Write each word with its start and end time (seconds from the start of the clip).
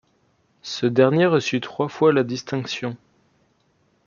Ce 0.63 0.87
dernier 0.87 1.27
reçut 1.27 1.61
trois 1.61 1.87
fois 1.87 2.11
la 2.11 2.23
distinction. 2.23 2.97